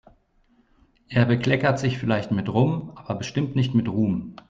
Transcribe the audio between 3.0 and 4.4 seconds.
bestimmt nicht mit Ruhm.